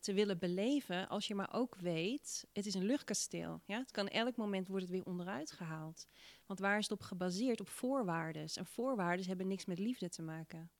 [0.00, 3.62] te willen beleven als je maar ook weet, het is een luchtkasteel.
[3.66, 3.78] Ja?
[3.78, 6.06] Het kan elk moment wordt het weer onderuit gehaald.
[6.46, 7.60] Want waar is het op gebaseerd?
[7.60, 8.48] Op voorwaarden.
[8.54, 10.70] En voorwaarden hebben niks met liefde te maken.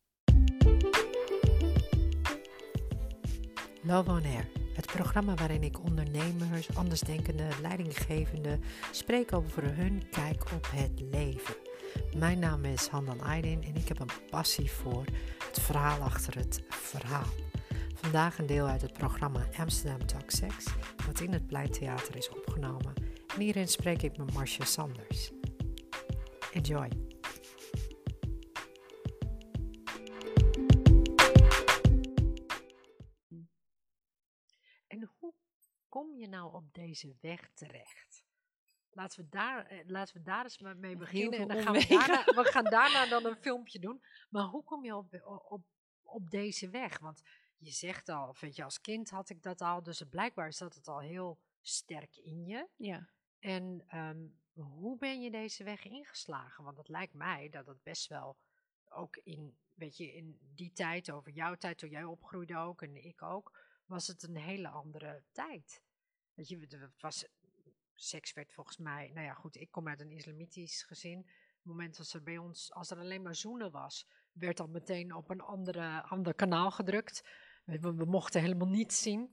[3.82, 8.62] Love on Air, het programma waarin ik ondernemers, andersdenkende, leidinggevenden
[8.92, 11.54] spreek over hun kijk op het leven.
[12.16, 15.04] Mijn naam is Handan Aydin en ik heb een passie voor
[15.46, 17.49] het verhaal achter het verhaal.
[18.00, 20.74] Vandaag een deel uit het programma Amsterdam Talk Sex,
[21.06, 22.94] wat in het Pleittheater is opgenomen.
[23.34, 25.30] En hierin spreek ik met Marcia Sanders.
[26.52, 26.88] Enjoy!
[34.86, 35.34] En hoe
[35.88, 38.24] kom je nou op deze weg terecht?
[38.90, 41.38] Laten we daar, eh, laten we daar eens mee beginnen.
[41.38, 44.02] En dan gaan we, daarna, we gaan daarna dan een filmpje doen.
[44.30, 45.62] Maar hoe kom je op, op,
[46.02, 46.98] op deze weg?
[46.98, 47.22] Want
[47.60, 49.82] je zegt al, weet je, als kind had ik dat al.
[49.82, 52.68] Dus blijkbaar zat het al heel sterk in je.
[52.76, 53.08] Ja.
[53.38, 56.64] En ehm, hoe ben je deze weg ingeslagen?
[56.64, 58.36] Want het lijkt mij dat het best wel
[58.88, 63.04] ook in, weet je, in die tijd, over jouw tijd, toen jij opgroeide ook en
[63.04, 65.82] ik ook, was het een hele andere tijd.
[66.34, 67.26] Weet je, het was
[67.94, 71.18] seks werd volgens mij, nou ja goed, ik kom uit een islamitisch gezin.
[71.18, 74.70] Op het moment dat er bij ons, als er alleen maar zoenen was, werd dan
[74.70, 77.22] meteen op een andere, ander kanaal gedrukt.
[77.64, 79.28] We, mochten helemaal niets zien.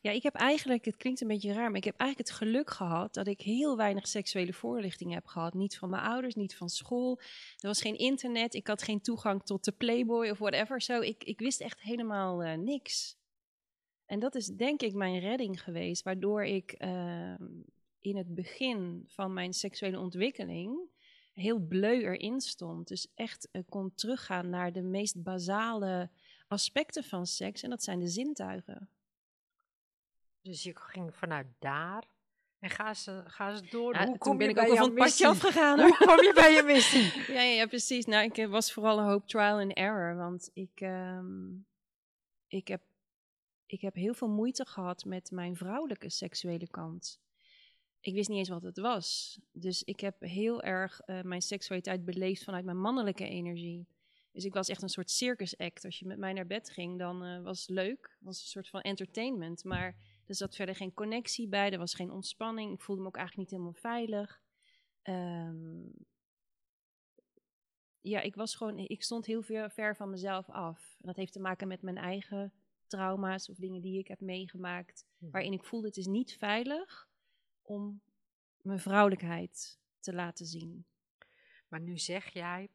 [0.00, 2.70] Ja, ik heb eigenlijk, het klinkt een beetje raar, maar ik heb eigenlijk het geluk
[2.70, 5.54] gehad dat ik heel weinig seksuele voorlichting heb gehad.
[5.54, 7.20] Niet van mijn ouders, niet van school.
[7.58, 10.82] Er was geen internet, ik had geen toegang tot de Playboy of whatever.
[10.82, 13.16] Zo, ik, ik wist echt helemaal uh, niks.
[14.06, 17.34] En dat is denk ik mijn redding geweest, waardoor ik uh,
[18.00, 20.94] in het begin van mijn seksuele ontwikkeling
[21.36, 22.88] heel bleu erin stond.
[22.88, 26.10] Dus echt uh, kon teruggaan naar de meest basale
[26.46, 28.90] aspecten van seks en dat zijn de zintuigen.
[30.42, 32.04] Dus je ging vanuit daar
[32.58, 33.94] en ga ze, ga ze door.
[33.94, 35.80] Ja, Hoe kom ben ik ook al van het padje afgegaan.
[35.80, 37.02] Hoe kom je bij je missie?
[37.34, 38.04] ja, ja, ja, precies.
[38.04, 41.66] Nou, ik eh, was vooral een hoop trial and error, want ik, um,
[42.48, 42.82] ik heb
[43.66, 47.20] ik heb heel veel moeite gehad met mijn vrouwelijke seksuele kant.
[48.00, 49.38] Ik wist niet eens wat het was.
[49.52, 53.86] Dus ik heb heel erg uh, mijn seksualiteit beleefd vanuit mijn mannelijke energie.
[54.36, 55.84] Dus ik was echt een soort circus act.
[55.84, 58.16] Als je met mij naar bed ging, dan uh, was het leuk.
[58.20, 59.64] was een soort van entertainment.
[59.64, 61.70] Maar er zat verder geen connectie bij.
[61.70, 62.72] Er was geen ontspanning.
[62.72, 64.42] Ik voelde me ook eigenlijk niet helemaal veilig.
[65.02, 65.92] Um,
[68.00, 70.96] ja, ik was gewoon, ik stond heel ver, ver van mezelf af.
[71.00, 72.52] En dat heeft te maken met mijn eigen
[72.86, 75.30] trauma's of dingen die ik heb meegemaakt, mhm.
[75.30, 77.08] waarin ik voelde het is niet veilig
[77.62, 78.02] om
[78.62, 80.86] mijn vrouwelijkheid te laten zien.
[81.68, 82.70] Maar nu zeg jij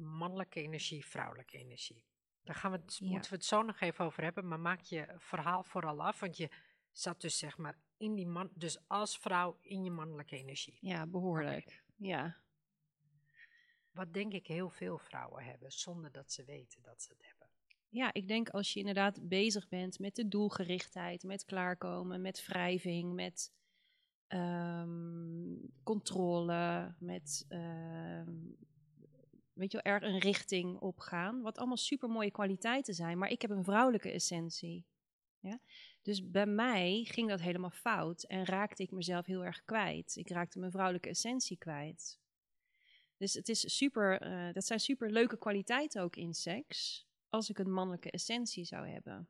[0.00, 2.04] mannelijke energie, vrouwelijke energie.
[2.42, 5.14] Daar gaan we het, moeten we het zo nog even over hebben, maar maak je
[5.18, 6.50] verhaal vooral af, want je
[6.92, 10.78] zat dus zeg maar in die man, dus als vrouw in je mannelijke energie.
[10.80, 11.82] Ja, behoorlijk.
[11.96, 12.36] Ja.
[13.90, 17.48] Wat denk ik heel veel vrouwen hebben, zonder dat ze weten dat ze het hebben.
[17.88, 23.14] Ja, ik denk als je inderdaad bezig bent met de doelgerichtheid, met klaarkomen, met wrijving,
[23.14, 23.52] met
[24.28, 28.22] um, controle, met uh,
[29.60, 33.30] weet je wel, er een richting op gaan, wat allemaal super mooie kwaliteiten zijn, maar
[33.30, 34.86] ik heb een vrouwelijke essentie.
[35.40, 35.60] Ja?
[36.02, 40.16] Dus bij mij ging dat helemaal fout en raakte ik mezelf heel erg kwijt.
[40.16, 42.20] Ik raakte mijn vrouwelijke essentie kwijt.
[43.16, 47.58] Dus het is super, uh, dat zijn super leuke kwaliteiten ook in seks als ik
[47.58, 49.28] een mannelijke essentie zou hebben.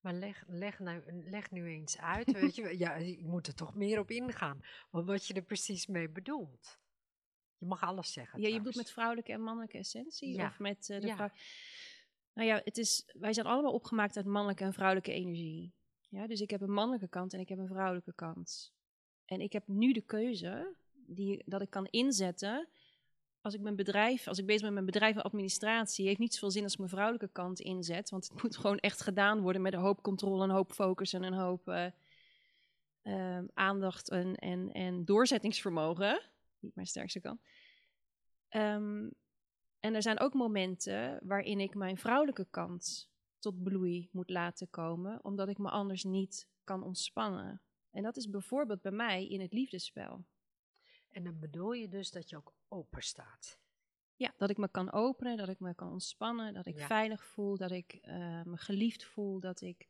[0.00, 3.74] Maar leg, leg, nou, leg nu eens uit, weet je, ja, je moet er toch
[3.74, 4.60] meer op ingaan,
[4.90, 6.78] wat je er precies mee bedoelt.
[7.58, 8.40] Je mag alles zeggen.
[8.40, 10.34] Ja, je bedoelt met vrouwelijke en mannelijke essentie?
[10.34, 10.46] Ja.
[10.46, 11.14] Of met uh, de ja.
[11.14, 11.30] vrouw...
[12.32, 15.74] Nou ja, het is, wij zijn allemaal opgemaakt uit mannelijke en vrouwelijke energie.
[16.08, 18.72] Ja, dus ik heb een mannelijke kant en ik heb een vrouwelijke kant.
[19.24, 22.68] En ik heb nu de keuze die, dat ik kan inzetten
[23.40, 26.34] als ik mijn bedrijf, als ik bezig ben met mijn bedrijf en administratie, heeft niet
[26.34, 28.10] zoveel zin als ik mijn vrouwelijke kant inzet.
[28.10, 31.22] Want het moet gewoon echt gedaan worden met een hoop controle, een hoop focus en
[31.22, 31.86] een hoop uh,
[33.02, 36.20] uh, aandacht en, en, en doorzettingsvermogen.
[36.60, 37.40] Niet mijn sterkste kant.
[38.50, 39.14] Um,
[39.80, 45.24] en er zijn ook momenten waarin ik mijn vrouwelijke kant tot bloei moet laten komen,
[45.24, 47.62] omdat ik me anders niet kan ontspannen.
[47.90, 50.24] En dat is bijvoorbeeld bij mij in het liefdespel.
[51.08, 53.58] En dan bedoel je dus dat je ook open staat.
[54.16, 57.56] Ja, dat ik me kan openen, dat ik me kan ontspannen, dat ik veilig voel,
[57.56, 59.88] dat ik uh, me geliefd voel, dat ik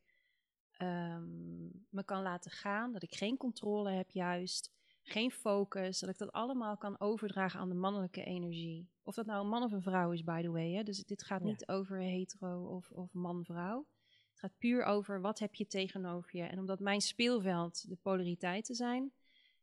[0.78, 4.72] um, me kan laten gaan, dat ik geen controle heb juist,
[5.08, 8.88] geen focus, dat ik dat allemaal kan overdragen aan de mannelijke energie.
[9.02, 10.72] Of dat nou een man of een vrouw is, by the way.
[10.72, 10.82] Hè?
[10.82, 13.86] Dus dit gaat niet over hetero of, of man-vrouw.
[14.30, 16.42] Het gaat puur over wat heb je tegenover je.
[16.42, 19.12] En omdat mijn speelveld de polariteiten zijn,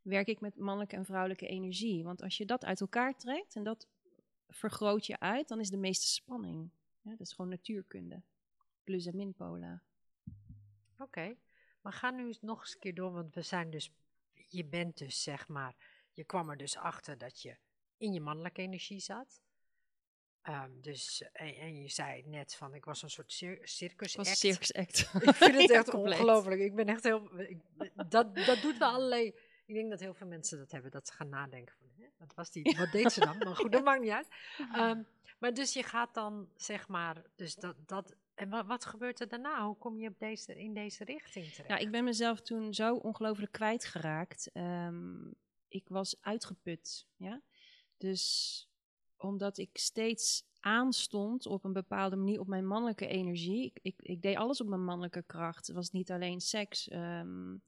[0.01, 2.03] werk ik met mannelijke en vrouwelijke energie.
[2.03, 3.87] Want als je dat uit elkaar trekt en dat
[4.49, 6.69] vergroot je uit, dan is de meeste spanning.
[7.01, 8.21] Ja, dat is gewoon natuurkunde.
[8.83, 9.81] Plus en minpola.
[10.97, 11.35] Oké,
[11.81, 13.91] maar ga nu nog eens een keer door, want we zijn dus,
[14.47, 15.75] je bent dus zeg maar,
[16.11, 17.57] je kwam er dus achter dat je
[17.97, 19.41] in je mannelijke energie zat.
[20.41, 23.31] Ehm, dus, en, je zei net van, ik was een soort
[23.61, 24.37] circus act.
[24.37, 24.99] circus act.
[25.29, 26.61] ik vind het echt ongelooflijk.
[26.61, 27.29] Ik ben echt heel,
[28.09, 29.33] dat, dat doet wel allerlei,
[29.65, 32.33] ik denk dat heel veel mensen dat hebben, dat ze gaan nadenken van, hè, wat
[32.35, 33.37] was die, wat deed ze dan?
[33.37, 34.27] Maar goed, dat maakt niet uit.
[34.73, 35.03] Ehm,
[35.39, 39.27] maar dus je gaat dan, zeg maar, dus dat, dat en wat, wat gebeurt er
[39.27, 39.65] daarna?
[39.65, 41.69] Hoe kom je op deze, in deze richting terecht?
[41.69, 44.49] Nou, ik ben mezelf toen zo ongelooflijk kwijtgeraakt.
[44.53, 45.33] Um,
[45.67, 47.41] ik was uitgeput, ja.
[47.97, 48.67] Dus
[49.17, 53.71] omdat ik steeds aanstond op een bepaalde manier op mijn mannelijke energie.
[53.81, 55.67] Ik, ik, deed alles op mijn mannelijke kracht.
[55.67, 56.91] Het was niet alleen seks.
[56.91, 57.61] Um,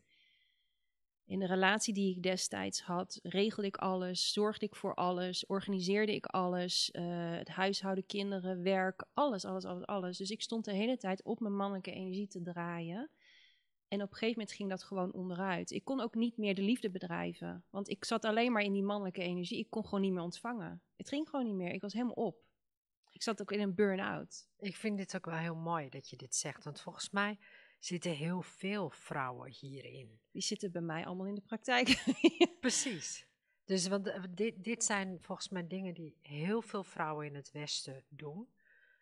[1.28, 6.16] in de relatie die ik destijds had, regelde ik alles, zorgde ik voor alles, organiseerde
[6.16, 6.90] ik alles.
[6.94, 10.18] Uh, het huishouden, kinderen, werk, alles, alles, alles, alles.
[10.18, 13.10] Dus ik stond de hele tijd op mijn mannelijke energie te draaien.
[13.88, 15.72] En op een gegeven moment ging dat gewoon onderuit.
[15.72, 17.66] Ik kon ook niet meer de liefde bedrijven.
[17.70, 19.60] Want ik zat alleen maar in die mannelijke energie.
[19.60, 20.82] Ik kon gewoon niet meer ontvangen.
[20.96, 21.74] Het ging gewoon niet meer.
[21.74, 22.46] Ik was helemaal op.
[23.12, 24.48] Ik zat ook in een burn-out.
[24.58, 26.64] Ik vind dit ook wel heel mooi dat je dit zegt.
[26.64, 27.38] Want volgens mij
[27.80, 30.20] zitten heel veel vrouwen hierin.
[30.32, 32.04] Die zitten bij mij allemaal in de praktijk.
[32.60, 33.28] Precies.
[33.66, 37.52] Dus want eh, dit, dit zijn volgens mij dingen die heel veel vrouwen in het
[37.52, 38.50] Westen doen.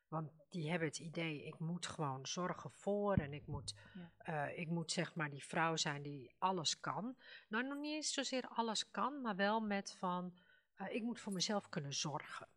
[0.08, 3.76] Want die hebben het idee, ik moet gewoon zorgen voor en ik moet,
[4.18, 7.16] eh, ik moet zeg maar die vrouw zijn die alles kan.
[7.50, 10.34] Nou, nog niet eens zozeer alles kan, maar wel met van,
[10.78, 12.48] uh, ik moet voor mezelf kunnen zorgen.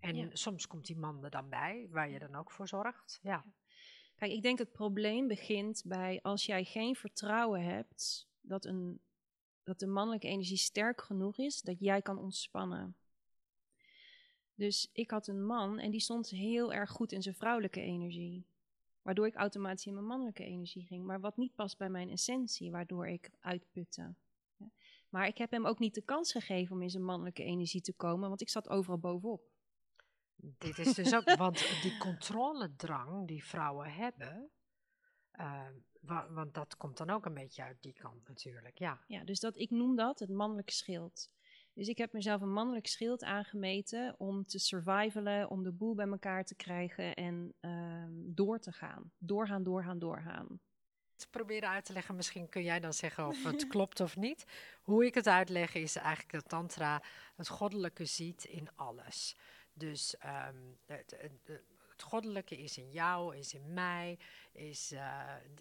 [0.00, 3.18] En soms komt die man er dan bij, waar je dan ook voor zorgt.
[3.22, 3.44] Ja.
[4.20, 9.00] Kijk, ik denk het probleem begint bij als jij geen vertrouwen hebt dat, een,
[9.62, 12.96] dat de mannelijke energie sterk genoeg is dat jij kan ontspannen.
[14.54, 18.46] Dus ik had een man en die stond heel erg goed in zijn vrouwelijke energie.
[19.02, 21.04] Waardoor ik automatisch in mijn mannelijke energie ging.
[21.04, 24.14] Maar wat niet past bij mijn essentie, waardoor ik uitputte.
[25.08, 27.92] Maar ik heb hem ook niet de kans gegeven om in zijn mannelijke energie te
[27.92, 29.42] komen, want ik zat overal bovenop.
[30.58, 34.50] Dit is dus ook, want die controledrang die vrouwen hebben,
[35.40, 35.68] uh,
[36.28, 39.00] want dat komt dan ook een beetje uit die kant natuurlijk, ja.
[39.06, 41.28] Ja, dus dat, ik noem dat het mannelijke schild.
[41.74, 46.06] Dus ik heb mezelf een mannelijk schild aangemeten om te survivalen, om de boel bij
[46.06, 49.12] elkaar te krijgen en um, door te gaan.
[49.18, 50.60] Doorgaan, doorgaan, doorgaan.
[51.30, 54.44] Proberen uit te leggen, misschien kun jij dan zeggen of het klopt of niet.
[54.82, 57.02] Hoe ik het uitleg is eigenlijk dat Tantra
[57.36, 59.36] het goddelijke ziet in alles.
[59.80, 61.04] Dus um, de,
[61.44, 61.60] de,
[62.00, 64.18] het goddelijke is in jou, is in mij,
[64.52, 65.00] is, uh,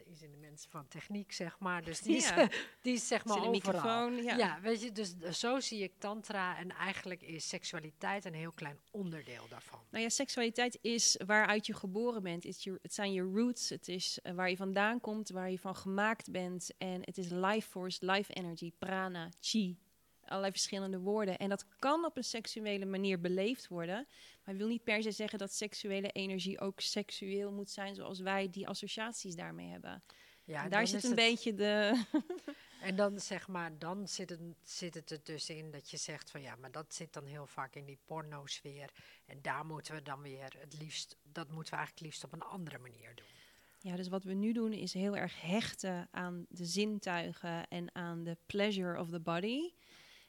[0.06, 1.84] is in de mensen van techniek, zeg maar.
[1.84, 2.32] Dus die is,
[2.82, 3.52] die is zeg maar overal.
[3.52, 4.36] Microfoon, ja.
[4.36, 4.62] ja.
[4.62, 9.48] weet je, dus zo zie ik tantra en eigenlijk is seksualiteit een heel klein onderdeel
[9.50, 9.80] daarvan.
[9.90, 12.44] Nou ja, seksualiteit is waaruit je geboren bent.
[12.44, 15.60] Het, je, het zijn je roots, het is uh, waar je vandaan komt, waar je
[15.60, 16.72] van gemaakt bent.
[16.78, 19.78] En het is life force, life energy, prana, chi,
[20.30, 21.38] allerlei verschillende woorden.
[21.38, 24.08] En dat kan op een seksuele manier beleefd worden.
[24.44, 28.50] Maar wil niet per se zeggen dat seksuele energie ook seksueel moet zijn zoals wij
[28.50, 30.04] die associaties daarmee hebben.
[30.44, 32.06] Ja, daar zit een beetje de.
[32.82, 36.32] en dan zeg maar, dan zit het, zit het er dus in dat je zegt
[36.32, 38.92] van ja, maar dat zit dan heel vaak in die pornosfeer.
[39.26, 42.42] En daar moeten we dan weer het liefst, dat moeten we eigenlijk liefst op een
[42.42, 43.26] andere manier doen.
[43.82, 48.24] Ja, dus wat we nu doen is heel erg hechten aan de zintuigen en aan
[48.24, 49.74] de pleasure of the body.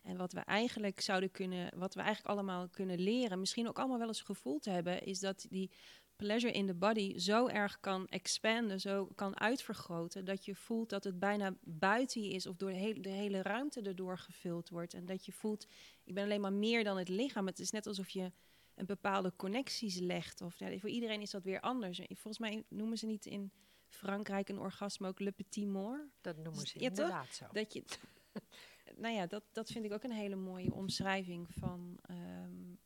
[0.03, 3.99] En wat we eigenlijk zouden kunnen, wat we eigenlijk allemaal kunnen leren, misschien ook allemaal
[3.99, 5.71] wel eens gevoeld hebben, is dat die
[6.17, 11.05] pleasure in the body zo erg kan expanden, zo kan uitvergroten, dat je voelt dat
[11.05, 14.95] het bijna buiten je is of door de hele, de hele ruimte erdoor gevuld wordt.
[14.95, 15.67] En dat je voelt,
[16.05, 17.47] ik ben alleen maar meer dan het lichaam.
[17.47, 18.33] Het is net alsof je
[18.75, 20.41] een bepaalde connecties legt.
[20.41, 22.01] Of ja, voor iedereen is dat weer anders.
[22.07, 23.53] Volgens mij noemen ze niet in
[23.89, 26.09] Frankrijk een orgasme ook le petit mort.
[26.21, 27.47] Dat noemen ze inderdaad zo.
[27.53, 27.85] Dat je,
[29.01, 31.99] nou ja, dat, dat vind ik ook een hele mooie omschrijving van.
[32.11, 32.79] Um,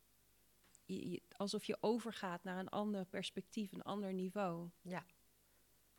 [1.37, 4.69] alsof je overgaat naar een ander perspectief, een ander niveau.
[4.83, 5.05] Ja.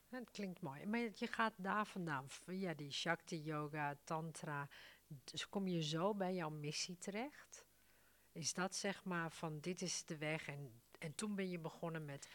[0.10, 0.86] Dat klinkt mooi.
[0.86, 4.68] Maar je gaat daar vandaan, via die Shakti Yoga, Tantra.
[5.24, 7.66] Dus kom je zo bij jouw missie terecht?
[8.32, 12.06] Is dat zeg maar van dit is de weg en, en toen ben je begonnen
[12.06, 12.28] met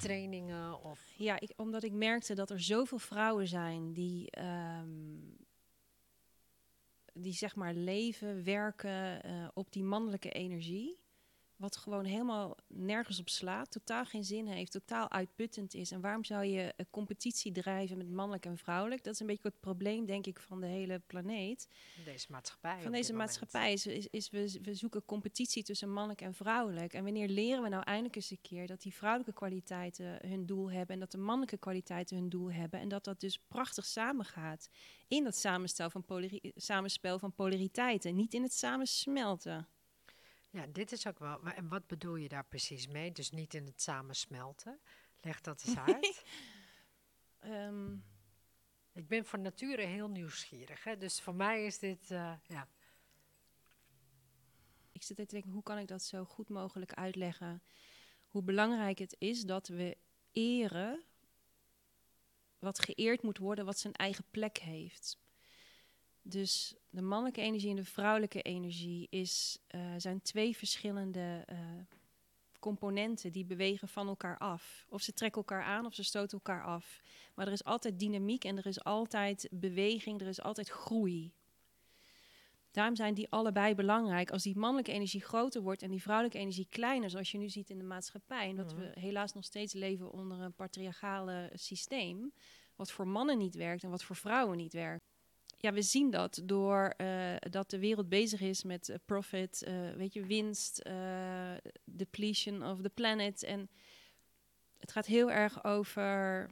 [0.00, 0.82] trainingen?
[0.82, 1.12] Of?
[1.16, 5.36] Ja, ik, omdat ik merkte dat er zoveel vrouwen zijn die um,
[7.16, 10.98] die zeg maar leven, werken uh, op die mannelijke energie.
[11.56, 15.90] Wat gewoon helemaal nergens op slaat, totaal geen zin heeft, totaal uitputtend is.
[15.90, 19.04] En waarom zou je een competitie drijven met mannelijk en vrouwelijk?
[19.04, 21.68] Dat is een beetje het probleem, denk ik, van de hele planeet.
[21.94, 22.82] Van deze maatschappij.
[22.82, 26.92] Van deze maatschappij is, is, is, we, we zoeken competitie tussen mannelijk en vrouwelijk.
[26.92, 30.70] En wanneer leren we nou eindelijk eens een keer dat die vrouwelijke kwaliteiten hun doel
[30.70, 34.68] hebben en dat de mannelijke kwaliteiten hun doel hebben en dat dat dus prachtig samengaat
[35.08, 36.04] in dat samenstel van
[36.54, 39.68] samenspel van polariteiten, niet in het samensmelten.
[40.56, 41.42] Ja, dit is ook wel.
[41.42, 43.12] En wat bedoel je daar precies mee?
[43.12, 44.80] Dus niet in het samensmelten.
[45.20, 46.24] Leg dat eens uit.
[47.38, 47.92] Ehm.
[48.92, 50.84] ik ben van nature heel nieuwsgierig.
[50.84, 50.96] Hè?
[50.96, 52.10] Dus voor mij is dit.
[52.10, 52.68] Uh, ja.
[54.92, 57.62] Ik zit te denken, hoe kan ik dat zo goed mogelijk uitleggen?
[58.28, 59.96] Hoe belangrijk het is dat we
[60.32, 61.04] eren
[62.58, 65.18] wat geëerd moet worden, wat zijn eigen plek heeft.
[66.28, 71.58] Dus de mannelijke energie en de vrouwelijke energie is, uh, zijn twee verschillende uh,
[72.58, 74.86] componenten die bewegen van elkaar af.
[74.88, 77.00] Of ze trekken elkaar aan of ze stoten elkaar af.
[77.34, 81.32] Maar er is altijd dynamiek en er is altijd beweging, er is altijd groei.
[82.70, 84.30] Daarom zijn die allebei belangrijk.
[84.30, 87.70] Als die mannelijke energie groter wordt en die vrouwelijke energie kleiner, zoals je nu ziet
[87.70, 88.98] in de maatschappij, en dat we mhm.
[88.98, 92.32] helaas nog steeds leven onder een patriarchale systeem,
[92.74, 95.05] wat voor mannen niet werkt en wat voor vrouwen niet werkt
[95.66, 99.90] ja, we zien dat door uh, dat de wereld bezig is met uh, profit, uh,
[99.96, 100.82] weet je, winst,
[101.84, 103.42] depletion of the planet.
[103.42, 103.70] En
[104.78, 106.46] het gaat heel erg over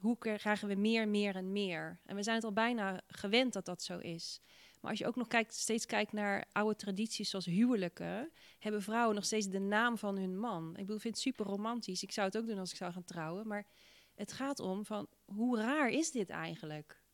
[0.00, 2.00] hoe krijgen we meer, meer en meer.
[2.04, 4.40] En we zijn het al bijna gewend dat dat zo is.
[4.80, 9.14] Maar als je ook nog kijkt, steeds kijkt naar oude tradities zoals huwelijken, hebben vrouwen
[9.14, 10.70] nog steeds de naam van hun man.
[10.70, 12.02] Ik bedoel, vind het super romantisch.
[12.02, 13.46] Ik zou het ook doen als ik zou gaan trouwen.
[13.46, 13.66] Maar
[14.14, 17.04] het gaat om van hoe raar is dit eigenlijk?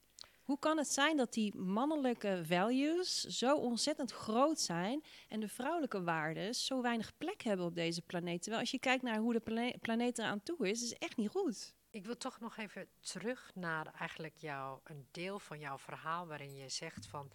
[0.42, 6.02] Hoe kan het zijn dat die mannelijke values zo ontzettend groot zijn en de vrouwelijke
[6.02, 8.40] waarden zo weinig plek hebben op deze planeet?
[8.40, 11.28] Terwijl als je kijkt naar hoe de planeet eraan toe is, is het echt niet
[11.28, 11.74] goed.
[11.90, 16.56] Ik wil toch nog even terug naar eigenlijk jou, een deel van jouw verhaal waarin
[16.56, 17.30] je zegt van.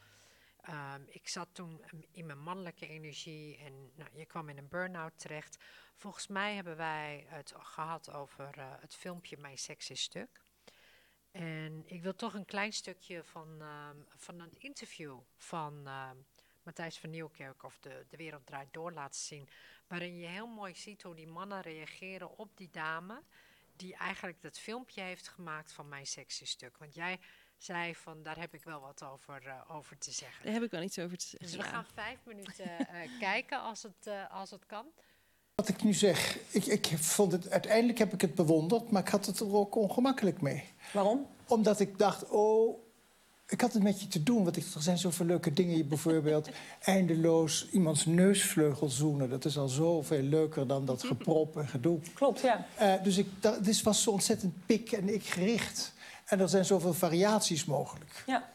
[0.70, 5.20] Um, ik zat toen in mijn mannelijke energie en nou, je kwam in een burn-out
[5.20, 5.58] terecht.
[5.96, 10.47] Volgens mij hebben wij het gehad over uh, het filmpje Mijn Seks is Stuk.
[11.38, 16.10] En ik wil toch een klein stukje van, uh, van een interview van uh,
[16.63, 19.50] Matthijs van Nieuwkerk of de, de Wereld Draait Door laten zien.
[19.88, 23.22] Waarin je heel mooi ziet hoe die mannen reageren op die dame.
[23.75, 26.77] Die eigenlijk dat filmpje heeft gemaakt van mijn sexy stuk.
[26.77, 27.20] Want jij
[27.58, 30.44] zei van daar heb ik wel wat over, uh, over te zeggen.
[30.46, 31.50] Daar heb ik wel iets over te zeggen.
[31.50, 34.91] Dus we gaan vijf minuten eh, kijken als het, uh, als het kan.
[35.58, 39.08] Wat ik nu zeg, ik, ik vond het, uiteindelijk heb ik het bewonderd, maar ik
[39.08, 40.64] had het er ook ongemakkelijk mee.
[40.94, 41.26] Waarom?
[41.48, 42.78] Omdat ik dacht, oh,
[43.48, 44.44] ik had het met je te doen.
[44.44, 45.88] Want er zijn zoveel leuke dingen.
[45.88, 46.50] Bijvoorbeeld
[46.82, 49.30] eindeloos iemands neusvleugel zoenen.
[49.30, 52.00] Dat is al zoveel leuker dan dat geprop en gedoe.
[52.14, 52.66] Klopt, ja.
[52.82, 55.94] Uh, dus ik, dat, dit was zo ontzettend pik en ik gericht.
[56.26, 58.24] En er zijn zoveel variaties mogelijk.
[58.26, 58.50] Ja.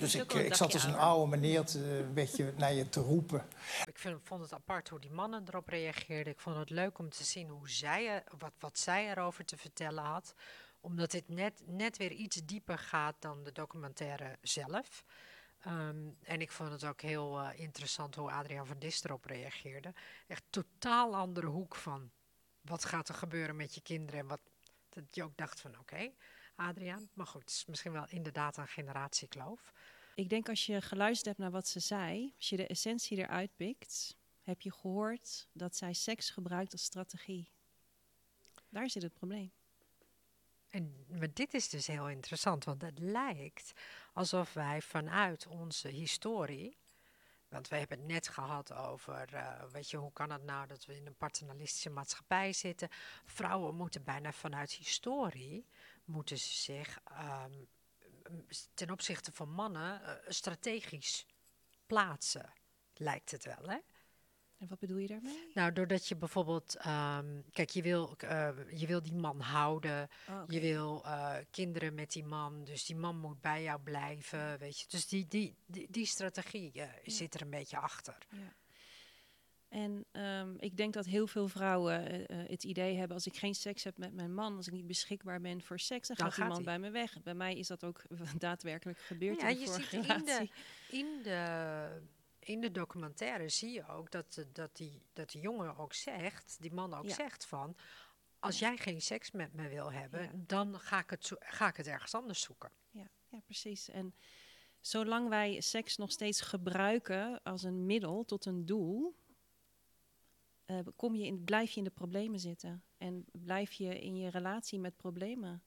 [0.00, 3.46] Dus ik, ik zat als een oude meneer te, een beetje naar je te roepen.
[3.84, 6.32] Ik vind, vond het apart hoe die mannen erop reageerden.
[6.32, 10.04] Ik vond het leuk om te zien hoe zij, wat, wat zij erover te vertellen
[10.04, 10.34] had.
[10.80, 15.04] Omdat dit net, net weer iets dieper gaat dan de documentaire zelf.
[15.60, 19.92] Ehm, en ik vond het ook heel uh, interessant hoe Adriaan van Dis erop reageerde.
[20.26, 22.10] Echt totaal andere hoek van
[22.60, 24.20] wat gaat er gebeuren met je kinderen.
[24.20, 24.40] En wat,
[24.88, 26.10] dat je ook dacht van oké,
[26.60, 27.08] Adriaan.
[27.12, 29.72] Maar goed, het is misschien wel inderdaad een generatiekloof.
[30.14, 33.56] Ik denk als je geluisterd hebt naar wat ze zei, als je de essentie eruit
[33.56, 37.50] pikt, heb je gehoord dat zij seks gebruikt als strategie.
[38.68, 39.52] Daar zit het probleem.
[40.68, 43.72] En maar dit is dus heel interessant, want het lijkt
[44.12, 46.78] alsof wij vanuit onze historie.
[47.50, 50.86] Want we hebben het net gehad over, uh, weet je, hoe kan het nou dat
[50.86, 52.88] we in een paternalistische maatschappij zitten?
[53.24, 55.66] Vrouwen moeten bijna vanuit historie,
[56.04, 57.68] moeten ze zich um,
[58.74, 61.26] ten opzichte van mannen uh, strategisch
[61.86, 62.52] plaatsen,
[62.94, 63.78] lijkt het wel, hè?
[64.60, 65.50] En wat bedoel je daarmee?
[65.54, 70.42] Nou, doordat je bijvoorbeeld, um, kijk, je wil, uh, je wil die man houden, oh,
[70.42, 70.54] okay.
[70.54, 74.80] je wil uh, kinderen met die man, dus die man moet bij jou blijven, weet
[74.80, 74.86] je.
[74.88, 76.90] Dus die, die, die, die strategie uh, ja.
[77.04, 78.16] zit er een beetje achter.
[78.30, 78.54] Ja.
[79.68, 83.54] En um, ik denk dat heel veel vrouwen uh, het idee hebben: als ik geen
[83.54, 86.46] seks heb met mijn man, als ik niet beschikbaar ben voor seks, dan, dan gaat
[86.46, 87.22] die man bij me weg.
[87.22, 88.02] Bij mij is dat ook
[88.38, 89.40] daadwerkelijk gebeurd.
[89.40, 90.48] Ja, in de je ziet in de,
[90.90, 91.88] in de,
[92.50, 96.72] in de documentaire zie je ook dat, dat, die, dat die jongen ook zegt, die
[96.72, 97.14] man ook ja.
[97.14, 97.76] zegt van.
[98.38, 100.30] Als jij geen seks met me wil hebben, ja.
[100.34, 102.70] dan ga ik, het zo, ga ik het ergens anders zoeken.
[102.90, 103.88] Ja, ja, precies.
[103.88, 104.14] En
[104.80, 109.14] zolang wij seks nog steeds gebruiken als een middel tot een doel,
[110.66, 112.84] uh, kom je in, blijf je in de problemen zitten.
[112.98, 115.62] En blijf je in je relatie met problemen.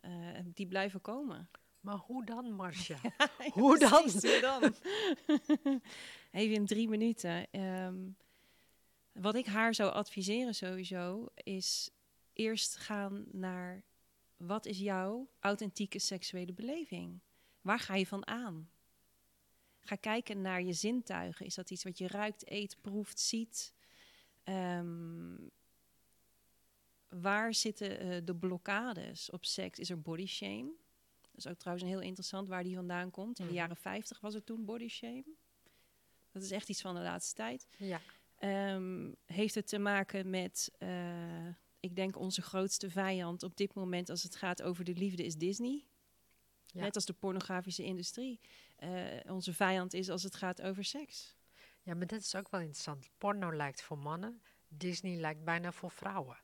[0.00, 1.50] Uh, die blijven komen.
[1.86, 2.98] Maar hoe dan, Marcia?
[3.52, 4.10] hoe dan?
[4.10, 4.74] Hoe dan?
[6.40, 7.60] Even in drie minuten.
[7.60, 8.16] Um,
[9.12, 11.90] wat ik haar zou adviseren sowieso is
[12.32, 13.82] eerst gaan naar
[14.36, 17.20] wat is jouw authentieke seksuele beleving?
[17.60, 18.70] Waar ga je van aan?
[19.80, 21.46] Ga kijken naar je zintuigen.
[21.46, 23.72] Is dat iets wat je ruikt, eet, proeft, ziet?
[24.44, 25.50] Um,
[27.08, 29.78] waar zitten uh, de blokkades op seks?
[29.78, 30.84] Is er body shame?
[31.36, 33.38] Dat is ook trouwens een heel interessant waar die vandaan komt.
[33.38, 33.60] In de mhm.
[33.60, 35.24] jaren 50 was er toen body shame.
[36.32, 37.66] Dat is echt iets van de laatste tijd.
[37.76, 38.00] Ja.
[38.74, 41.46] Um, heeft het te maken met, uh,
[41.80, 45.36] ik denk, onze grootste vijand op dit moment als het gaat over de liefde is
[45.36, 45.84] Disney.
[46.66, 46.80] Ja.
[46.80, 48.40] Net als de pornografische industrie.
[48.78, 48.90] Uh,
[49.26, 51.36] onze vijand is als het gaat over seks.
[51.82, 53.10] Ja, maar dat is ook wel interessant.
[53.18, 56.38] Porno lijkt voor mannen, Disney lijkt bijna voor vrouwen.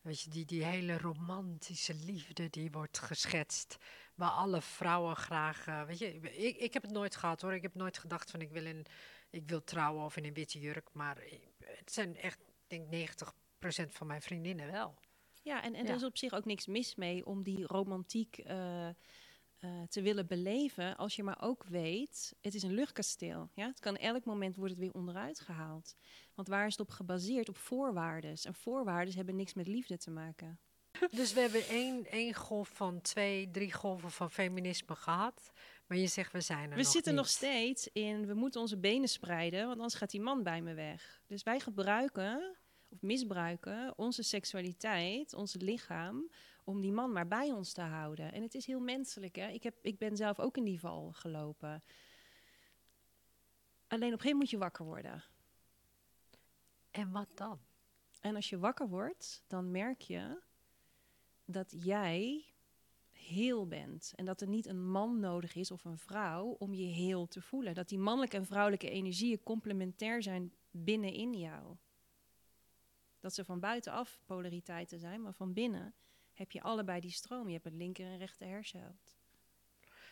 [0.00, 3.76] Weet je, die, die hele romantische liefde die wordt geschetst.
[4.18, 5.66] Waar alle vrouwen graag.
[5.66, 7.54] Uh, weet je, ik, ik heb het nooit gehad hoor.
[7.54, 8.86] Ik heb nooit gedacht van ik wil, in,
[9.30, 10.88] ik wil trouwen of in een witte jurk.
[10.92, 11.22] Maar
[11.58, 13.10] het zijn echt, ik denk
[13.88, 14.94] 90% van mijn vriendinnen wel.
[15.42, 18.38] Ja, en, en er is op zich ook niks mis mee om die romantiek.
[18.46, 18.88] Uh,
[19.60, 23.50] uh, te willen beleven, als je maar ook weet, het is een luchtkasteel.
[23.54, 23.66] Ja?
[23.66, 25.94] Het kan elk moment wordt het weer onderuit gehaald.
[26.34, 27.48] Want waar is het op gebaseerd?
[27.48, 28.36] Op voorwaarden.
[28.42, 30.58] En voorwaarden hebben niks met liefde te maken.
[31.10, 35.52] Dus we hebben één, één golf van twee, drie golven van feminisme gehad.
[35.86, 39.08] Maar je zegt, we zijn er We zitten nog steeds in, we moeten onze benen
[39.08, 41.20] spreiden, want anders gaat die man bij me weg.
[41.26, 42.56] Dus wij gebruiken,
[42.88, 46.30] of misbruiken, onze seksualiteit, ons lichaam,
[46.64, 48.32] om die man maar bij ons te houden.
[48.32, 49.36] En het is heel menselijk.
[49.36, 49.48] Hè?
[49.48, 51.82] Ik, heb, ik ben zelf ook in die val gelopen.
[53.86, 55.24] Alleen op een gegeven moment moet je wakker worden.
[56.90, 57.58] En wat dan?
[58.20, 60.40] En als je wakker wordt, dan merk je
[61.50, 62.44] dat jij
[63.10, 64.12] heel bent.
[64.14, 67.42] En dat er niet een man nodig is of een vrouw om je heel te
[67.42, 67.74] voelen.
[67.74, 71.76] Dat die mannelijke en vrouwelijke energieën complementair zijn binnenin jou.
[73.20, 75.94] Dat ze van buitenaf polariteiten zijn, maar van binnen
[76.32, 77.46] heb je allebei die stroom.
[77.46, 79.16] Je hebt het linker en rechter hersenhelft.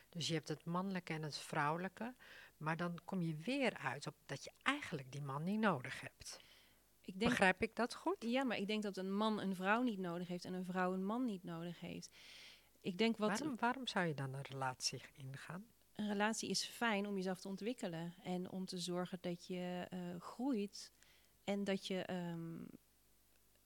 [0.09, 2.15] Dus je hebt het mannelijke en het vrouwelijke.
[2.57, 6.45] Maar dan kom je weer uit op dat je eigenlijk die man niet nodig hebt.
[7.07, 8.17] Ik denk, Begrijp ik dat goed?
[8.19, 10.93] Ja, maar ik denk dat een man een vrouw niet nodig heeft en een vrouw
[10.93, 12.11] een man niet nodig heeft.
[12.81, 15.67] Ik denk wat, waarom, waarom zou je dan een relatie ingaan?
[15.95, 20.21] Een relatie is fijn om jezelf te ontwikkelen en om te zorgen dat je uh,
[20.21, 20.93] groeit
[21.45, 22.67] en dat je um,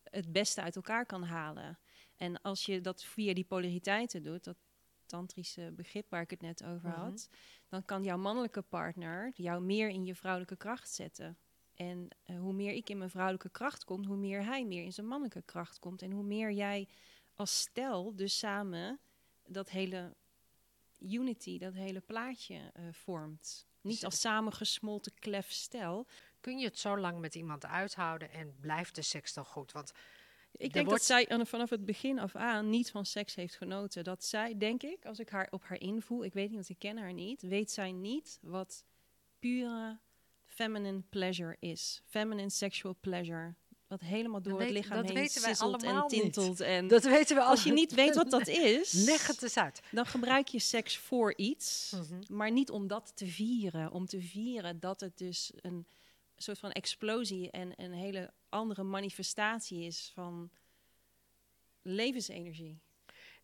[0.02, 1.78] het beste uit elkaar kan halen.
[2.16, 4.58] En als je dat via die polariteiten doet, dat
[5.06, 7.00] tantrische begrip waar ik het net over mhm.
[7.00, 7.28] had,
[7.68, 11.38] dan kan jouw mannelijke partner jou meer in je vrouwelijke kracht zetten.
[11.80, 14.92] En uh, hoe meer ik in mijn vrouwelijke kracht kom, hoe meer hij meer in
[14.92, 16.02] zijn mannelijke kracht komt.
[16.02, 16.88] En hoe meer jij
[17.34, 18.98] als stel dus samen
[19.46, 20.14] dat hele
[20.98, 23.66] unity, dat hele plaatje uh, vormt.
[23.80, 26.06] Niet als samengesmolten klef stel.
[26.40, 29.72] Kun je het zo lang met iemand uithouden en blijft de seks dan goed?
[29.72, 29.92] Want
[30.52, 34.04] ik denk dat zij vanaf het begin af aan niet van seks heeft genoten.
[34.04, 36.78] Dat zij, denk ik, als ik haar op haar invoel, ik weet niet, want ik
[36.78, 38.84] ken haar niet, weet zij niet wat
[39.38, 39.98] pure
[40.60, 42.02] feminine pleasure is.
[42.06, 43.54] Feminine sexual pleasure.
[43.86, 46.60] Wat helemaal door het lichaam dat heen weten wij allemaal en tintelt.
[46.60, 49.80] En dat weten we Als je niet weet wat dat is, leg het eens uit.
[49.90, 52.36] Dan gebruik je seks voor iets, mhm.
[52.36, 53.92] maar niet om dat te vieren.
[53.92, 55.86] Om te vieren dat het dus een
[56.36, 60.50] soort van explosie en een hele andere manifestatie is van
[61.82, 62.80] levensenergie.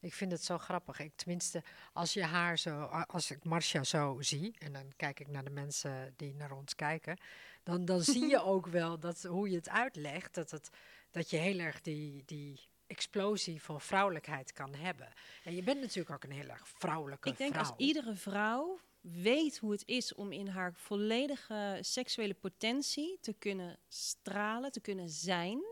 [0.06, 0.98] Ik vind het zo grappig.
[0.98, 5.28] Ik, tenminste, als je haar zo, als ik Marcia zo zie, en dan kijk ik
[5.28, 7.16] naar de mensen die naar ons kijken,
[7.62, 10.70] dan, dan zie je ook wel dat hoe je het uitlegt, dat, het,
[11.10, 15.08] dat je heel erg die, die explosie van vrouwelijkheid kan hebben.
[15.44, 17.46] En je bent natuurlijk ook een heel erg vrouwelijke vrouw.
[17.46, 23.18] Ik denk als iedere vrouw weet hoe het is om in haar volledige seksuele potentie
[23.20, 25.64] te kunnen stralen, te kunnen zijn,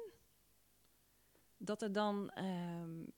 [1.56, 3.12] dat er dan um,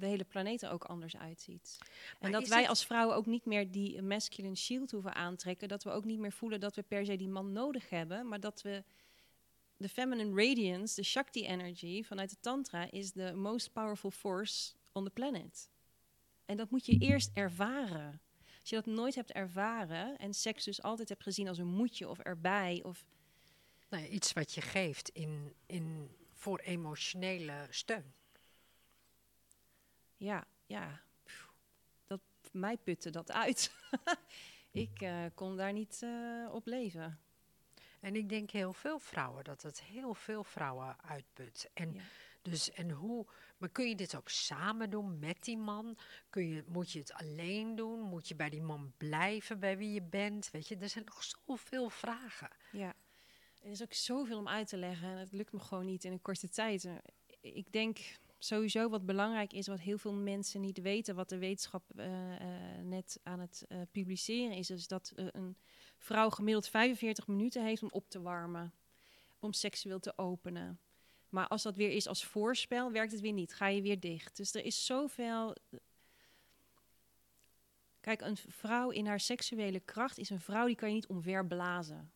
[0.00, 1.78] de hele planeet er ook anders uitziet.
[2.18, 5.90] en dat wij als vrouwen ook niet meer die masculine shield hoeven aantrekken, dat we
[5.90, 8.84] ook niet meer voelen dat we per se die man nodig hebben, maar dat we
[9.76, 15.04] de feminine radiance, de Shakti energy vanuit de Tantra, is de most powerful force on
[15.04, 15.70] the planet.
[16.44, 18.20] En dat moet je eerst ervaren.
[18.60, 22.08] Als je dat nooit hebt ervaren en seks dus altijd hebt gezien als een moetje
[22.08, 23.04] of erbij of...
[23.88, 28.14] Nou ja, iets wat je geeft in, in, voor emotionele steun.
[30.20, 31.00] Ja, ja.
[32.06, 32.20] Dat,
[32.52, 33.74] mij putte dat uit.
[34.70, 37.20] ik uh, kon daar niet uh, op leven.
[38.00, 41.70] En ik denk heel veel vrouwen, dat het heel veel vrouwen uitput.
[41.74, 41.96] En,
[42.42, 43.26] dus, en hoe,
[43.58, 45.98] maar kun je dit ook samen doen met die man?
[46.30, 48.00] Kun je, moet je het alleen doen?
[48.00, 50.50] Moet je bij die man blijven bij wie je bent?
[50.50, 52.50] Weet je, er zijn nog zoveel vragen.
[52.72, 52.94] Ja,
[53.62, 56.12] er is ook zoveel om uit te leggen en het lukt me gewoon niet in
[56.12, 56.88] een korte tijd.
[57.40, 57.98] Ik denk
[58.44, 62.46] sowieso wat belangrijk is, wat heel veel mensen niet weten, wat de wetenschap uh, uh,
[62.82, 65.56] net aan het uh, publiceren is, is dat een
[65.98, 68.72] vrouw gemiddeld 45 minuten heeft om op te warmen,
[69.38, 70.80] om seksueel te openen.
[71.28, 73.54] Maar als dat weer is als voorspel, werkt het weer niet.
[73.54, 74.36] Ga je weer dicht.
[74.36, 75.56] Dus er is zoveel.
[78.00, 82.12] Kijk, een vrouw in haar seksuele kracht is een vrouw die kan je niet omverblazen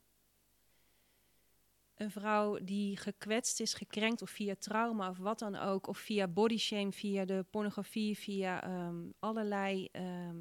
[1.95, 6.29] een vrouw die gekwetst is, gekrenkt of via trauma of wat dan ook, of via
[6.29, 10.39] bodyshame, via de pornografie, via ehm, allerlei ehm,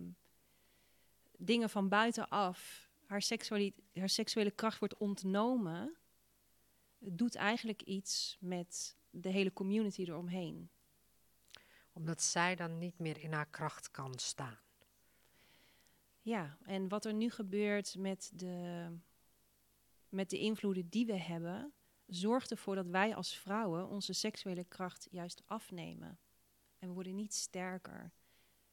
[1.37, 3.25] dingen van buitenaf, haar,
[3.93, 5.97] haar seksuele kracht wordt ontnomen,
[6.99, 10.69] doet eigenlijk iets met de hele community eromheen.
[11.91, 14.57] Omdat zij dan niet meer in haar kracht kan staan.
[16.21, 18.87] Ja, en wat er nu gebeurt met de
[20.13, 21.73] met de invloeden die we hebben,
[22.05, 26.19] zorgt ervoor dat wij als vrouwen onze seksuele kracht juist afnemen.
[26.79, 28.11] En we worden niet sterker.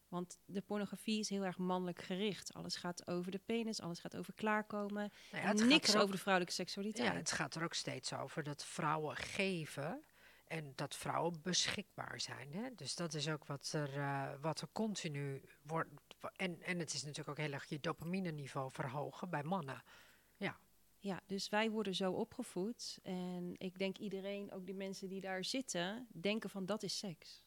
[0.09, 2.55] Want de pornografie is heel erg mannelijk gericht.
[2.55, 5.13] Alles gaat over de penis, alles gaat over klaarkomen.
[5.33, 7.13] Nou ja, en niks over de vrouwelijke seksualiteit.
[7.13, 10.05] Ja, het gaat er ook steeds over dat vrouwen geven
[10.47, 12.53] en dat vrouwen beschikbaar zijn.
[12.53, 12.75] Hè?
[12.75, 15.91] Dus dat is ook wat er, uh, wat er continu wordt.
[16.37, 19.83] En, en het is natuurlijk ook heel erg je dopamine niveau verhogen bij mannen.
[20.37, 20.59] Ja.
[21.03, 22.99] Ja, dus wij worden zo opgevoed.
[23.03, 27.45] En ik denk iedereen, ook die mensen die daar zitten, denken van dat is seks.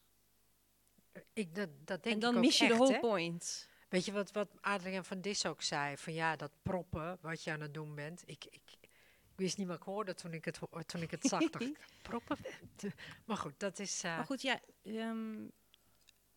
[1.32, 3.68] Ik, dat, dat denk en dan ik mis je de whole point.
[3.88, 5.96] Weet je wat, wat Adriaan van Dis ook zei?
[5.96, 8.22] Van ja, dat proppen wat je aan het doen bent.
[8.26, 8.88] Ik, ik, ik
[9.34, 11.50] wist niet wat ik hoorde toen ik het, toen ik het zag.
[11.50, 12.36] dacht ik, proppen?
[13.24, 14.04] Maar goed, dat is...
[14.04, 14.16] Uh...
[14.16, 15.52] Maar goed, ja, um,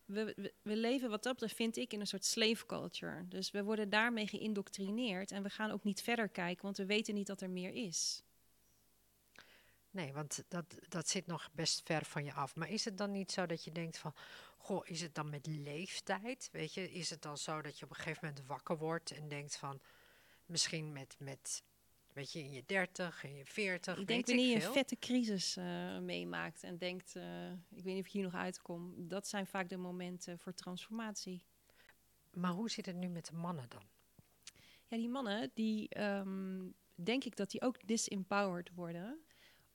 [0.08, 3.28] we, we, leven wat dat betreft, vind ik, in een soort slave culture.
[3.28, 7.14] Dus we worden daarmee geïndoctrineerd en we gaan ook niet verder kijken, want we weten
[7.14, 8.22] niet dat er meer is.
[9.90, 12.56] Nee, want dat, dat zit nog best ver van je af.
[12.56, 14.14] Maar is het dan niet zo dat je denkt van,
[14.58, 16.48] goh, is het dan met leeftijd?
[16.52, 19.28] Weet je, is het dan zo dat je op een gegeven moment wakker wordt en
[19.28, 19.80] denkt van,
[20.46, 21.62] misschien met, met
[22.18, 23.98] weet je, in je 30, in je 40.
[23.98, 28.00] Ik denk wanneer je een vette crisis uh, meemaakt en denkt, uh, ik weet niet
[28.00, 28.94] of ik hier nog uitkom.
[28.96, 31.44] Dat zijn vaak de momenten voor transformatie.
[32.32, 33.82] Maar hoe zit het nu met de mannen dan?
[34.86, 39.20] Ja, die mannen, die um, denk ik dat die ook disempowered worden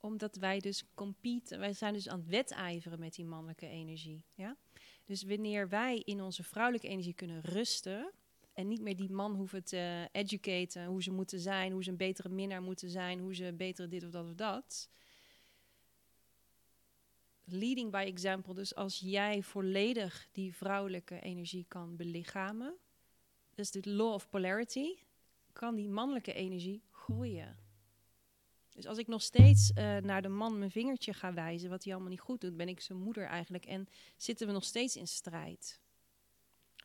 [0.04, 4.24] omdat wij dus compete, wij zijn dus aan het wedijveren met die mannelijke energie.
[4.34, 4.58] Ja?
[5.04, 8.12] Dus wanneer wij in onze vrouwelijke energie kunnen rusten,
[8.54, 11.98] en niet meer die man hoeven te educaten, hoe ze moeten zijn, hoe ze een
[11.98, 14.90] betere minnaar moeten zijn, hoe ze betere dit of dat of dat.
[17.44, 22.76] Leading by example, dus als jij volledig die vrouwelijke energie kan belichamen,
[23.54, 24.96] dus de law of polarity,
[25.54, 27.58] kan die mannelijke energie groeien.
[28.70, 31.94] Dus als ik nog steeds uh, naar de man mijn vingertje ga wijzen, wat hij
[31.94, 33.88] allemaal niet goed doet, ben ik zijn moeder eigenlijk en
[34.18, 35.80] zitten we nog steeds in strijd.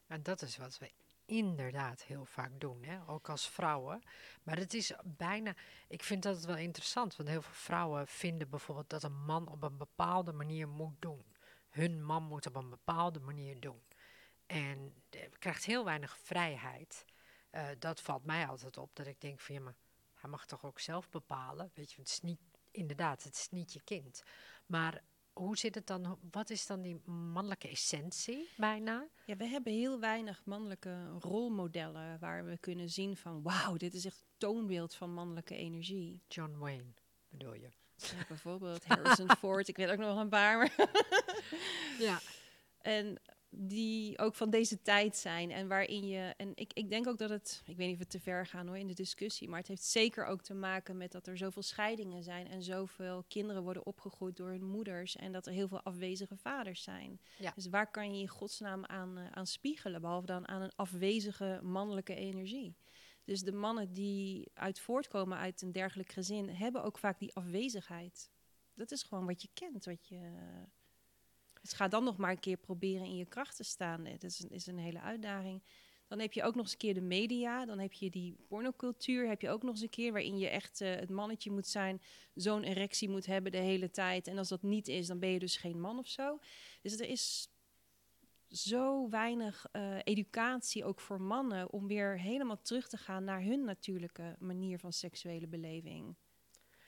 [0.07, 0.91] En dat is wat we
[1.29, 3.09] inderdaad heel vaak doen, hè?
[3.09, 4.03] ook als vrouwen.
[4.43, 5.55] Maar het is bijna,
[5.89, 9.63] ik vind dat wel interessant, want heel veel vrouwen vinden bijvoorbeeld dat een man op
[9.63, 11.25] een bepaalde manier moet doen.
[11.69, 13.83] Hun man moet op een bepaalde manier doen.
[14.47, 15.03] En
[15.39, 17.05] krijgt heel weinig vrijheid.
[17.51, 19.77] Uh, dat valt mij altijd op, dat ik denk van ja, maar
[20.15, 21.71] hij mag toch ook zelf bepalen.
[21.75, 24.23] Weet je, het is niet, inderdaad, het is niet je kind.
[24.67, 25.03] Maar
[25.39, 26.19] hoe zit het dan?
[26.31, 29.09] Wat is dan die mannelijke essentie bijna?
[29.25, 34.05] Ja, we hebben heel weinig mannelijke rolmodellen waar we kunnen zien van wauw, dit is
[34.05, 36.23] echt toonbeeld van mannelijke energie.
[36.29, 36.93] John Wayne,
[37.29, 37.71] bedoel je?
[37.97, 40.75] Ja, bijvoorbeeld Harrison Ford, ik weet ook nog een paar.
[41.99, 42.21] ja.
[42.79, 43.19] En
[43.51, 46.35] die ook van deze tijd zijn en waarin je.
[46.37, 47.63] En ik, ik denk ook dat het.
[47.65, 49.85] Ik weet niet of we te ver gaan hoor in de discussie, maar het heeft
[49.85, 54.37] zeker ook te maken met dat er zoveel scheidingen zijn en zoveel kinderen worden opgegroeid
[54.37, 57.21] door hun moeders en dat er heel veel afwezige vaders zijn.
[57.39, 57.53] Ja.
[57.55, 61.61] Dus waar kan je in godsnaam aan, uh, aan spiegelen, behalve dan aan een afwezige
[61.63, 62.77] mannelijke energie?
[63.25, 68.31] Dus de mannen die uit voortkomen uit een dergelijk gezin, hebben ook vaak die afwezigheid.
[68.75, 70.33] Dat is gewoon wat je kent, wat je
[71.69, 74.05] dus ga dan nog maar een keer proberen in je kracht te staan.
[74.05, 75.63] Dat is een, is een hele uitdaging.
[76.07, 77.67] Dan heb je ook nog eens een keer de media.
[77.67, 79.29] Dan heb je die pornocultuur.
[79.29, 82.03] Heb je ook nog eens een keer waarin je echt uh, het mannetje moet zijn.
[82.35, 84.27] Zo'n erectie moet hebben de hele tijd.
[84.27, 86.39] En als dat niet is, dan ben je dus geen man of zo.
[86.83, 87.49] Dus er is
[88.49, 93.65] zo weinig uh, educatie ook voor mannen om weer helemaal terug te gaan naar hun
[93.65, 96.17] natuurlijke manier van seksuele beleving.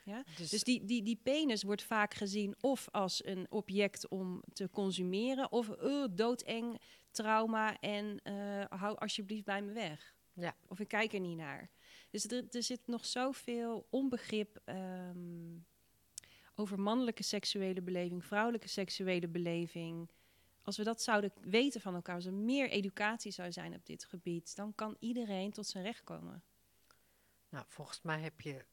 [0.04, 0.24] Ja?
[0.36, 4.70] Dus, dus, die, die, die penis wordt vaak gezien of als een object om te
[4.70, 10.14] consumeren, of uh, doodeng, trauma en uh, hou alsjeblieft bij me weg.
[10.32, 10.56] Ja.
[10.68, 11.70] Of ik kijk er niet naar.
[12.10, 15.66] Dus er, er zit nog zoveel onbegrip um,
[16.54, 20.10] over mannelijke seksuele beleving, vrouwelijke seksuele beleving.
[20.62, 24.04] Als we dat zouden weten van elkaar, als er meer educatie zou zijn op dit
[24.04, 26.42] gebied, dan kan iedereen tot zijn recht komen.
[27.48, 28.64] Nou, volgens mij heb je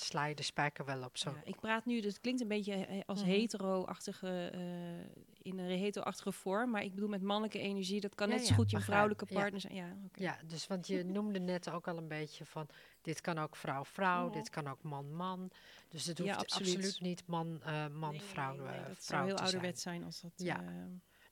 [0.00, 1.30] sla je de spijker wel op zo.
[1.30, 3.34] Ja, ik praat nu, dus het klinkt een beetje eh, als mm -hmm.
[3.34, 8.46] hetero-achtige, uh, in een hetero-achtige vorm, maar ik bedoel met mannelijke energie, dat kan net
[8.46, 9.74] zo goed je vrouwelijke partner zijn.
[9.74, 10.24] Ja, okay.
[10.24, 12.68] ja, dus want je noemde net ook al een beetje van,
[13.00, 15.50] dit kan ook vrouw-vrouw, dit kan ook man-man.
[15.88, 16.74] Dus het hoeft absoluut.
[16.74, 17.00] absoluut.
[17.00, 20.32] niet man-man-vrouw nee, nee, nee, dat zou heel ouderwet zijn als dat...
[20.36, 20.64] Ja.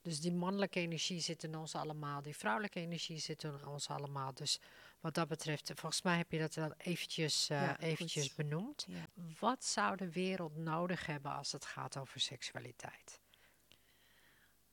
[0.02, 4.34] Dus die mannelijke energie zit in ons allemaal, die vrouwelijke energie zit in ons allemaal.
[4.34, 4.60] Dus
[5.00, 8.86] wat dat betreft, volgens mij heb je dat wel eventjes, uh, ja, eventjes benoemd.
[8.88, 9.08] Ja.
[9.38, 13.20] Wat zou de wereld nodig hebben als het gaat over seksualiteit?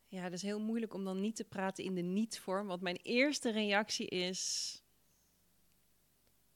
[0.08, 2.68] Ja, dat is heel moeilijk om dan niet te praten in de niet-vorm.
[2.68, 4.74] Want mijn eerste reactie is...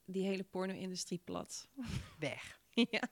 [0.04, 1.68] die hele porno-industrie plat.
[2.18, 2.60] Weg.
[2.70, 3.08] ja.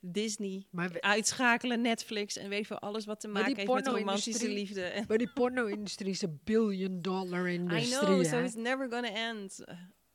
[0.00, 5.04] Disney, maar uitschakelen, Netflix en weet je alles wat te maken heeft met romantische liefde.
[5.08, 7.94] Maar die porno-industrie is een billion dollar industrie.
[7.94, 9.64] I know, so it's never gonna end.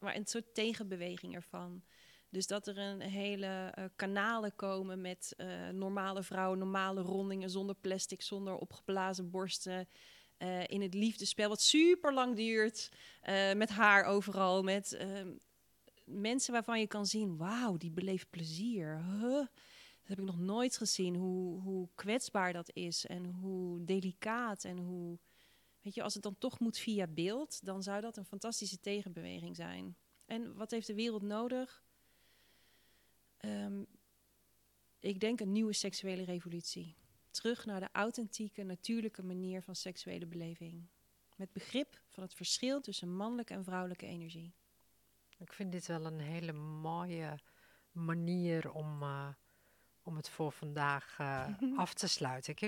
[0.02, 1.84] Maar een soort tegenbeweging ervan.
[2.30, 7.76] Dus dat er een hele uh, kanalen komen met uh, normale vrouwen, normale rondingen, zonder
[7.76, 9.88] plastic, zonder opgeblazen borsten.
[10.38, 12.92] Uh, in het liefdespel, wat super lang duurt.
[13.56, 14.64] met haar overal.
[14.64, 15.32] Met ehm,
[16.06, 19.04] mensen waarvan je kan zien: wauw, die beleeft plezier.
[19.04, 19.46] Huh?
[20.02, 21.16] Dat heb ik nog nooit gezien.
[21.16, 25.20] Hoe, hoe kwetsbaar dat is en hoe delicaat en hoe
[25.82, 29.56] Weet je, als het dan toch moet via beeld, dan zou dat een fantastische tegenbeweging
[29.56, 29.98] zijn.
[30.26, 31.84] En wat heeft de wereld nodig?
[33.46, 33.88] Um,
[35.00, 36.96] ik denk een nieuwe seksuele revolutie.
[37.32, 40.88] Terug naar de authentieke, natuurlijke manier van seksuele beleving.
[41.36, 44.54] Met begrip van het verschil tussen mannelijke en vrouwelijke energie.
[45.38, 47.40] Ik vind dit wel een hele mooie
[47.92, 49.28] manier om, uh,
[50.04, 52.54] om het voor vandaag uh, af te sluiten.
[52.54, 52.60] Ik